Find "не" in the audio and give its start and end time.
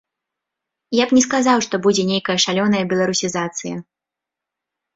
1.17-1.21